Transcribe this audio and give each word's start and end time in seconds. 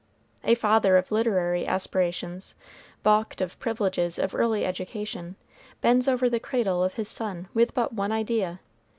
A 0.43 0.55
father 0.55 0.97
of 0.97 1.11
literary 1.11 1.67
aspirations, 1.67 2.55
balked 3.03 3.39
of 3.39 3.59
privileges 3.59 4.17
of 4.17 4.33
early 4.33 4.65
education, 4.65 5.35
bends 5.79 6.07
over 6.07 6.27
the 6.27 6.39
cradle 6.39 6.83
of 6.83 6.95
his 6.95 7.07
son 7.07 7.47
with 7.53 7.75
but 7.75 7.93
one 7.93 8.11
idea. 8.11 8.61